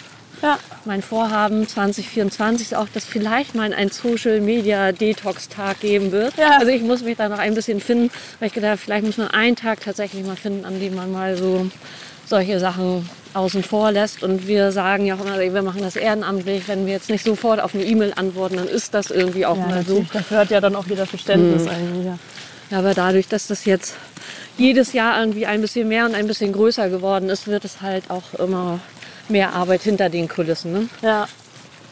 [0.43, 0.59] Ja.
[0.85, 6.37] Mein Vorhaben 2024 ist auch, dass vielleicht mal ein Social Media Detox Tag geben wird.
[6.37, 6.59] Ja.
[6.59, 9.17] Also ich muss mich da noch ein bisschen finden, weil ich gedacht habe, vielleicht muss
[9.17, 11.71] man einen Tag tatsächlich mal finden, an dem man mal so
[12.27, 14.23] solche Sachen außen vor lässt.
[14.23, 16.67] Und wir sagen ja auch immer, wir machen das ehrenamtlich.
[16.69, 19.67] Wenn wir jetzt nicht sofort auf eine E-Mail antworten, dann ist das irgendwie auch Ja,
[19.67, 20.05] mal so.
[20.13, 22.07] Dafür hat ja dann auch jeder Verständnis eigentlich.
[22.07, 22.19] Ja.
[22.71, 23.95] Ja, aber dadurch, dass das jetzt
[24.59, 28.11] jedes Jahr irgendwie ein bisschen mehr und ein bisschen größer geworden ist, wird es halt
[28.11, 28.81] auch immer
[29.29, 30.73] mehr Arbeit hinter den Kulissen.
[30.73, 30.89] Ne?
[31.03, 31.29] ja.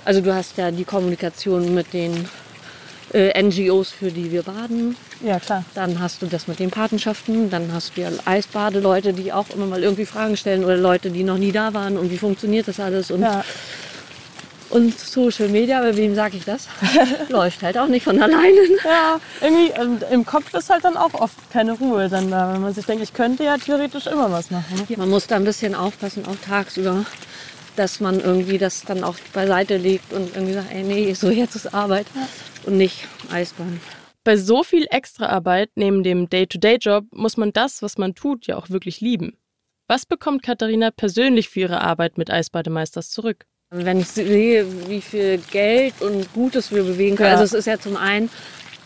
[0.05, 2.29] Also du hast ja die Kommunikation mit den
[3.15, 4.97] äh, NGOs, für die wir baden.
[5.25, 5.65] Ja, klar.
[5.75, 7.49] Dann hast du das mit den Patenschaften.
[7.49, 11.23] Dann hast du ja Eisbadeleute, die auch immer mal irgendwie Fragen stellen oder Leute, die
[11.23, 13.11] noch nie da waren und wie funktioniert das alles.
[13.11, 13.45] Und, Ja.
[14.71, 16.67] und Social Media, bei wem sage ich das?
[17.29, 18.59] Läuft halt auch nicht von alleine.
[18.85, 22.61] Ja, irgendwie ähm, im Kopf ist halt dann auch oft keine Ruhe dann da, wenn
[22.63, 24.85] man sich denkt, ich könnte ja theoretisch immer was machen.
[24.89, 24.97] Ne?
[24.97, 27.05] Man muss da ein bisschen aufpassen, auch tagsüber,
[27.77, 31.55] dass man irgendwie das dann auch beiseite legt und irgendwie sagt, ey, nee, so jetzt
[31.57, 32.07] ist Arbeit
[32.67, 33.81] und nicht Eisbahn.
[34.25, 38.71] Bei so viel Extraarbeit neben dem Day-to-Day-Job muss man das, was man tut, ja auch
[38.71, 39.37] wirklich lieben.
[39.87, 43.45] Was bekommt Katharina persönlich für ihre Arbeit mit Eisbademeisters zurück?
[43.71, 47.39] Wenn ich sehe, wie viel Geld und Gutes wir bewegen können, Ja.
[47.39, 48.31] also es ist ja zum einen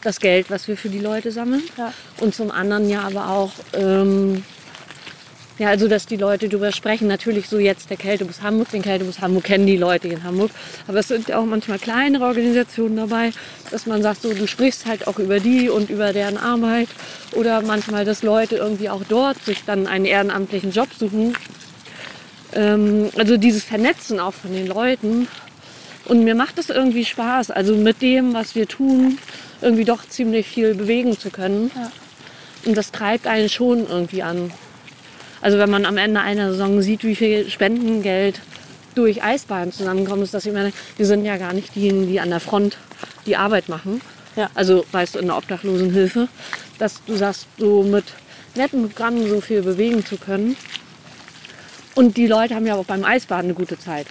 [0.02, 1.92] das Geld, was wir für die Leute sammeln Ja.
[2.20, 4.44] und zum anderen ja aber auch, ähm,
[5.58, 9.20] ja, also dass die Leute darüber sprechen, natürlich so jetzt der Kältebus Hamburg, den Kältebus
[9.20, 10.50] Hamburg kennen die Leute in Hamburg,
[10.86, 13.32] aber es sind ja auch manchmal kleinere Organisationen dabei,
[13.70, 16.88] dass man sagt, so du sprichst halt auch über die und über deren Arbeit
[17.32, 21.34] oder manchmal, dass Leute irgendwie auch dort sich dann einen ehrenamtlichen Job suchen,
[22.54, 25.28] ähm, also dieses Vernetzen auch von den Leuten.
[26.04, 29.18] Und mir macht es irgendwie Spaß, also mit dem, was wir tun,
[29.60, 31.70] irgendwie doch ziemlich viel bewegen zu können.
[32.64, 34.50] Und das treibt einen schon irgendwie an.
[35.40, 38.40] Also wenn man am Ende einer Saison sieht, wie viel Spendengeld
[38.94, 42.40] durch Eisbahn zusammenkommt, ist das immer, wir sind ja gar nicht diejenigen, die an der
[42.40, 42.76] Front
[43.26, 44.00] die Arbeit machen.
[44.36, 44.50] Ja.
[44.54, 46.28] Also weißt du, in der Obdachlosenhilfe,
[46.78, 48.04] dass du sagst, so mit
[48.54, 50.56] netten Programmen so viel bewegen zu können.
[51.94, 54.06] Und die Leute haben ja auch beim Eisbaden eine gute Zeit.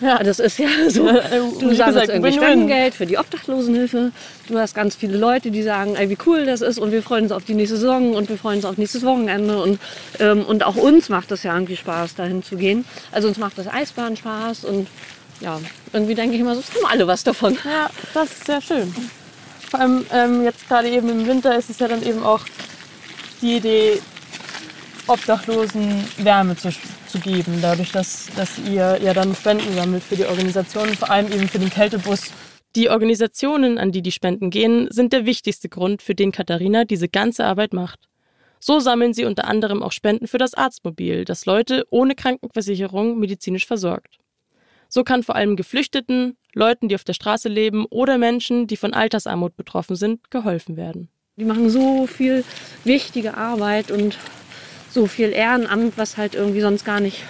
[0.00, 0.22] Ja.
[0.22, 1.06] Das ist ja so.
[1.06, 2.32] Du Wie sagst gesagt, irgendwie.
[2.32, 4.12] Spendengeld für die Obdachlosenhilfe.
[4.48, 7.24] Du hast ganz viele Leute, die sagen, ey, wie cool das ist und wir freuen
[7.24, 9.62] uns auf die nächste Saison und wir freuen uns auf nächstes Wochenende.
[9.62, 9.80] Und,
[10.20, 12.84] ähm, und auch uns macht es ja irgendwie Spaß, dahin zu gehen.
[13.12, 14.88] Also uns macht das Eisbahn Spaß und
[15.40, 15.60] ja,
[15.92, 17.56] irgendwie denke ich immer, so es haben alle was davon.
[17.64, 18.94] Ja, das ist sehr schön.
[19.70, 22.40] Vor allem ähm, jetzt gerade eben im Winter ist es ja dann eben auch
[23.42, 24.00] die Idee,
[25.06, 26.70] Obdachlosen Wärme zu,
[27.06, 31.30] zu geben, dadurch, dass, dass ihr ja dann Spenden sammelt für die Organisation, vor allem
[31.30, 32.30] eben für den Kältebus.
[32.74, 37.08] Die Organisationen, an die die Spenden gehen, sind der wichtigste Grund, für den Katharina diese
[37.08, 38.08] ganze Arbeit macht.
[38.58, 43.66] So sammeln sie unter anderem auch Spenden für das Arztmobil, das Leute ohne Krankenversicherung medizinisch
[43.66, 44.18] versorgt.
[44.88, 48.94] So kann vor allem Geflüchteten, Leuten, die auf der Straße leben oder Menschen, die von
[48.94, 51.08] Altersarmut betroffen sind, geholfen werden.
[51.36, 52.44] Die machen so viel
[52.84, 54.16] wichtige Arbeit und
[54.94, 57.22] so viel Ehrenamt, was halt irgendwie sonst gar nicht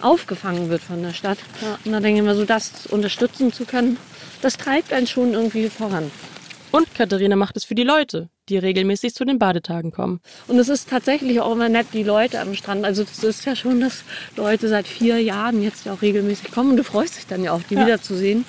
[0.00, 1.38] aufgefangen wird von der Stadt.
[1.62, 1.78] Ja.
[1.84, 3.98] Und da denke ich mir so, das unterstützen zu können,
[4.42, 6.10] das treibt einen schon irgendwie voran.
[6.72, 10.20] Und Katharina macht es für die Leute, die regelmäßig zu den Badetagen kommen.
[10.46, 12.84] Und es ist tatsächlich auch immer nett, die Leute am Strand.
[12.84, 14.04] Also das ist ja schon, dass
[14.36, 16.70] Leute seit vier Jahren jetzt ja auch regelmäßig kommen.
[16.70, 17.84] Und du freust dich dann ja auch, die ja.
[17.86, 18.44] wiederzusehen.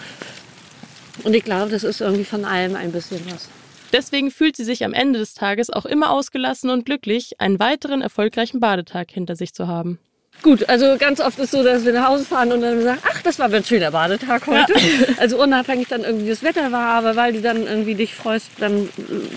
[1.24, 3.50] Und ich glaube, das ist irgendwie von allem ein bisschen was.
[3.92, 8.02] Deswegen fühlt sie sich am Ende des Tages auch immer ausgelassen und glücklich, einen weiteren
[8.02, 10.00] erfolgreichen Badetag hinter sich zu haben.
[10.44, 13.22] Gut, also ganz oft ist so, dass wir nach Hause fahren und dann sagen, ach,
[13.22, 14.74] das war ein schöner Badetag heute.
[14.74, 14.80] Ja.
[15.20, 18.90] Also unabhängig dann irgendwie das Wetter war, aber weil du dann irgendwie dich freust, dann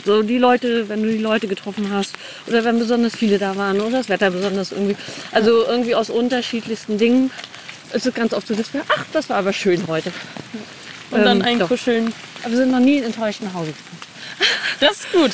[0.07, 2.15] so die Leute, wenn du die Leute getroffen hast
[2.47, 4.97] oder wenn besonders viele da waren oder das Wetter besonders irgendwie.
[5.31, 7.31] Also irgendwie aus unterschiedlichsten Dingen
[7.93, 10.11] ist es ganz oft so, dass wir, ach, das war aber schön heute.
[11.11, 12.15] Und ähm, dann ein Kuscheln.
[12.43, 14.04] Aber wir sind noch nie enttäuscht nach Hause gekommen.
[14.81, 15.33] Das ist gut.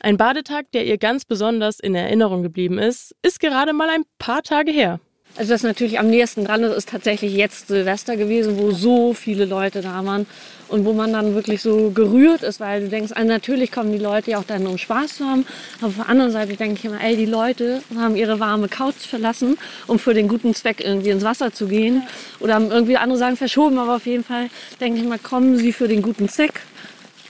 [0.00, 4.42] Ein Badetag, der ihr ganz besonders in Erinnerung geblieben ist, ist gerade mal ein paar
[4.42, 5.00] Tage her.
[5.36, 6.62] Also was natürlich am nächsten dran.
[6.62, 10.26] Ist, ist tatsächlich jetzt Silvester gewesen, wo so viele Leute da waren
[10.68, 13.98] und wo man dann wirklich so gerührt ist, weil du denkst, also natürlich kommen die
[13.98, 15.44] Leute ja auch dann, um Spaß zu haben,
[15.78, 19.06] aber auf der anderen Seite denke ich immer, ey, die Leute haben ihre warme Couch
[19.08, 22.02] verlassen, um für den guten Zweck irgendwie ins Wasser zu gehen.
[22.40, 24.48] Oder haben irgendwie andere sagen verschoben, aber auf jeden Fall
[24.80, 26.60] denke ich mal, kommen sie für den guten Zweck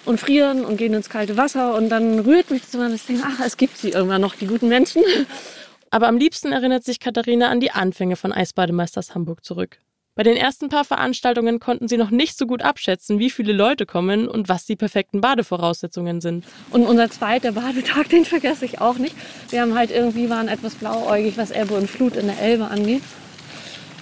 [0.04, 1.74] und frieren und gehen ins kalte Wasser.
[1.74, 4.46] Und dann rührt mich das immer das Ding, ach, es gibt sie irgendwann noch, die
[4.46, 5.02] guten Menschen.
[5.90, 9.78] Aber am liebsten erinnert sich Katharina an die Anfänge von Eisbademeisters Hamburg zurück.
[10.16, 13.84] Bei den ersten paar Veranstaltungen konnten sie noch nicht so gut abschätzen, wie viele Leute
[13.84, 16.44] kommen und was die perfekten Badevoraussetzungen sind.
[16.70, 19.16] Und unser zweiter Badetag, den vergesse ich auch nicht.
[19.50, 23.02] Wir haben halt irgendwie waren etwas blauäugig, was Ebbe und Flut in der Elbe angeht.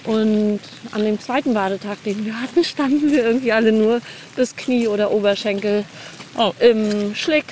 [0.04, 0.60] Und
[0.90, 4.00] an dem zweiten Badetag, den wir hatten, standen wir irgendwie alle nur
[4.36, 5.84] bis Knie oder Oberschenkel
[6.36, 6.52] oh.
[6.58, 7.44] im Schlick,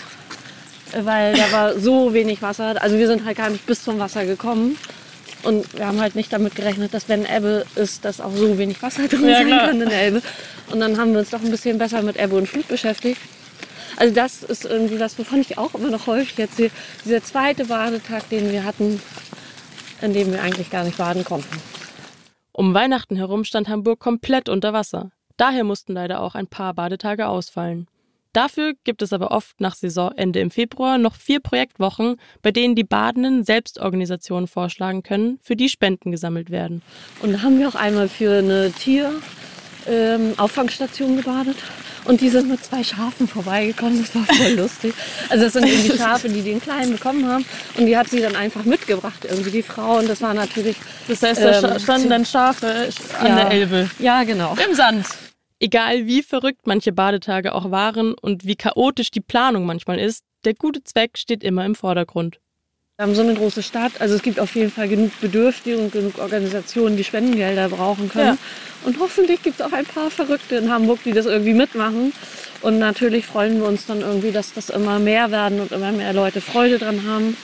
[1.00, 2.80] weil da war so wenig Wasser.
[2.80, 4.76] Also wir sind halt gar nicht bis zum Wasser gekommen.
[5.42, 8.82] Und wir haben halt nicht damit gerechnet, dass wenn Ebbe ist, dass auch so wenig
[8.82, 9.66] Wasser drin ja, sein klar.
[9.68, 10.22] kann in der Elbe.
[10.70, 13.20] Und dann haben wir uns doch ein bisschen besser mit Ebbe und Flut beschäftigt.
[13.96, 16.70] Also das ist irgendwie was, wovon ich auch immer noch häufig erzähle.
[17.04, 19.00] Dieser zweite Badetag, den wir hatten,
[20.02, 21.69] in dem wir eigentlich gar nicht baden konnten.
[22.52, 25.10] Um Weihnachten herum stand Hamburg komplett unter Wasser.
[25.36, 27.88] Daher mussten leider auch ein paar Badetage ausfallen.
[28.32, 32.84] Dafür gibt es aber oft nach Saisonende im Februar noch vier Projektwochen, bei denen die
[32.84, 36.82] Badenden Selbstorganisationen vorschlagen können, für die Spenden gesammelt werden.
[37.22, 41.56] Und da haben wir auch einmal für eine Tierauffangstation ähm, gebadet.
[42.10, 44.00] Und die sind mit zwei Schafen vorbeigekommen.
[44.02, 44.92] Das war voll lustig.
[45.28, 47.46] Also das sind eben die Schafe, die den Kleinen bekommen haben.
[47.78, 49.98] Und die hat sie dann einfach mitgebracht, irgendwie die Frau.
[49.98, 50.74] Und das war natürlich...
[51.06, 52.88] Das heißt, da ähm, standen dann Schafe
[53.20, 53.90] an ja, der Elbe.
[54.00, 54.56] Ja, genau.
[54.68, 55.06] Im Sand.
[55.60, 60.54] Egal wie verrückt manche Badetage auch waren und wie chaotisch die Planung manchmal ist, der
[60.54, 62.40] gute Zweck steht immer im Vordergrund.
[63.00, 65.90] Wir haben so eine große Stadt, also es gibt auf jeden Fall genug Bedürftige und
[65.90, 68.36] genug Organisationen, die Spendengelder brauchen können.
[68.36, 68.38] Ja.
[68.84, 72.12] Und hoffentlich gibt es auch ein paar Verrückte in Hamburg, die das irgendwie mitmachen.
[72.60, 76.12] Und natürlich freuen wir uns dann irgendwie, dass das immer mehr werden und immer mehr
[76.12, 77.38] Leute Freude dran haben.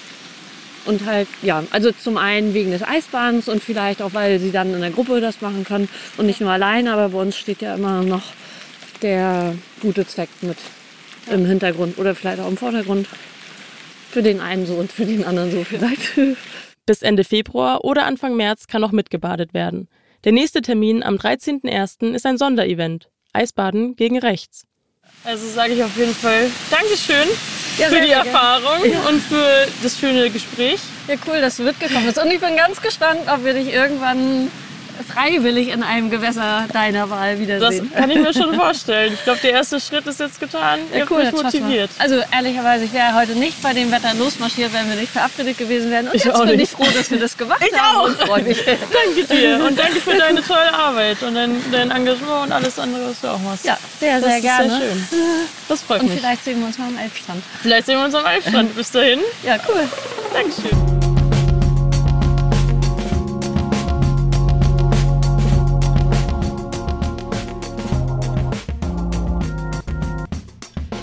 [0.85, 4.75] Und halt, ja, also zum einen wegen des Eisbahns und vielleicht auch, weil sie dann
[4.75, 5.89] in der Gruppe das machen können
[6.19, 8.25] und nicht nur alleine, aber bei uns steht ja immer noch
[9.01, 10.59] der gute Zweck mit
[11.31, 13.09] im Hintergrund oder vielleicht auch im Vordergrund.
[14.17, 16.13] Für den einen so und für den anderen so vielleicht.
[16.87, 19.89] Bis Ende Februar oder Anfang März kann noch mitgebadet werden.
[20.25, 22.15] Der nächste Termin am 13.01.
[22.15, 23.11] ist ein Sonderevent.
[23.35, 24.65] Eisbaden gegen rechts.
[25.23, 27.29] Also sage ich auf jeden Fall Dankeschön
[27.77, 29.07] ja, für die Erfahrung ja.
[29.07, 30.81] und für das schöne Gespräch.
[31.09, 32.17] Ja, cool, dass du mitgekommen bist.
[32.17, 34.51] Und ich bin ganz gespannt, ob wir dich irgendwann
[35.05, 37.91] freiwillig in einem Gewässer deiner Wahl wiedersehen.
[37.93, 39.15] Das kann ich mir schon vorstellen.
[39.15, 40.81] Ich glaube, der erste Schritt ist jetzt getan.
[40.95, 41.91] Ja, cool, mich motiviert.
[41.99, 45.91] Also ehrlicherweise, ich wäre heute nicht bei dem Wetter losmarschiert, wenn wir nicht verabredet gewesen
[45.91, 46.09] wären.
[46.09, 46.63] Und ich jetzt bin nicht.
[46.63, 47.97] ich froh, dass wir das gemacht ich haben.
[47.97, 48.07] Auch.
[48.07, 48.59] Und freue mich.
[48.65, 53.11] danke dir und danke für deine tolle Arbeit und dein, dein Engagement und alles andere,
[53.11, 53.65] was du auch machst.
[53.65, 54.69] Ja, sehr, sehr das gerne.
[54.71, 55.07] Sehr schön.
[55.69, 56.17] Das freut und mich.
[56.17, 57.43] Und vielleicht sehen wir uns mal am Elbstrand.
[57.63, 58.77] Vielleicht sehen wir uns am Elbstrand.
[58.77, 59.21] Bis dahin.
[59.45, 59.89] Ja, cool.
[60.33, 60.96] Dankeschön.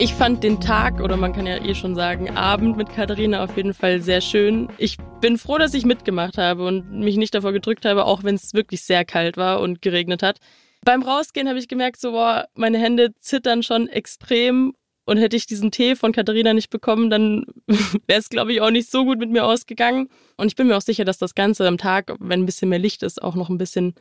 [0.03, 3.55] Ich fand den Tag oder man kann ja eh schon sagen Abend mit Katharina auf
[3.55, 4.67] jeden Fall sehr schön.
[4.77, 8.35] Ich bin froh, dass ich mitgemacht habe und mich nicht davor gedrückt habe, auch wenn
[8.35, 10.39] es wirklich sehr kalt war und geregnet hat.
[10.83, 14.73] Beim Rausgehen habe ich gemerkt, so, boah, meine Hände zittern schon extrem
[15.05, 17.45] und hätte ich diesen Tee von Katharina nicht bekommen, dann
[18.05, 20.09] wäre es, glaube ich, auch nicht so gut mit mir ausgegangen.
[20.35, 22.77] Und ich bin mir auch sicher, dass das Ganze am Tag, wenn ein bisschen mehr
[22.77, 23.95] Licht ist, auch noch ein bisschen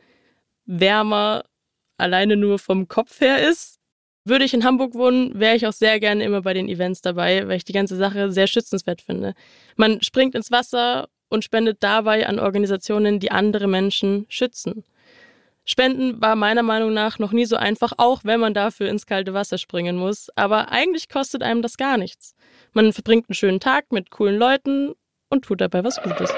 [0.65, 1.45] wärmer
[1.95, 3.79] alleine nur vom Kopf her ist.
[4.25, 7.45] Würde ich in Hamburg wohnen, wäre ich auch sehr gerne immer bei den Events dabei,
[7.47, 9.33] weil ich die ganze Sache sehr schützenswert finde.
[9.75, 14.85] Man springt ins Wasser und spendet dabei an Organisationen, die andere Menschen schützen.
[15.65, 19.33] Spenden war meiner Meinung nach noch nie so einfach, auch wenn man dafür ins kalte
[19.33, 20.29] Wasser springen muss.
[20.35, 22.33] Aber eigentlich kostet einem das gar nichts.
[22.71, 24.93] Man verbringt einen schönen Tag mit coolen Leuten
[25.29, 26.33] und tut dabei was Gutes.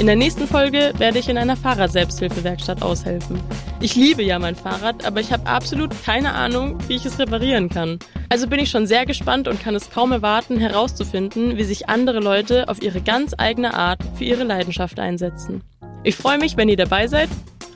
[0.00, 3.40] In der nächsten Folge werde ich in einer Fahrrad-Selbsthilfewerkstatt aushelfen.
[3.82, 7.70] Ich liebe ja mein Fahrrad, aber ich habe absolut keine Ahnung, wie ich es reparieren
[7.70, 7.98] kann.
[8.28, 12.20] Also bin ich schon sehr gespannt und kann es kaum erwarten, herauszufinden, wie sich andere
[12.20, 15.62] Leute auf ihre ganz eigene Art für ihre Leidenschaft einsetzen.
[16.02, 17.30] Ich freue mich, wenn ihr dabei seid.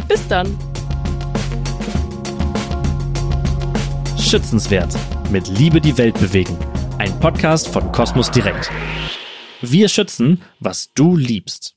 [0.06, 0.46] Bis dann.
[4.20, 4.94] Schützenswert.
[5.30, 6.58] Mit Liebe die Welt bewegen.
[6.98, 8.70] Ein Podcast von Kosmos Direkt.
[9.62, 11.73] Wir schützen, was du liebst.